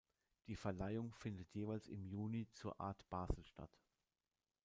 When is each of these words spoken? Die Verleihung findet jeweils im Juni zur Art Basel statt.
Die 0.47 0.55
Verleihung 0.55 1.13
findet 1.13 1.53
jeweils 1.53 1.87
im 1.87 2.03
Juni 2.07 2.47
zur 2.53 2.79
Art 2.81 3.07
Basel 3.11 3.43
statt. 3.43 3.69